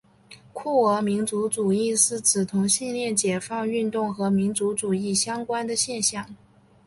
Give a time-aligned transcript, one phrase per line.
[0.51, 6.35] 酷儿民族主义是指同性恋解放运动和民族主义相关的现象。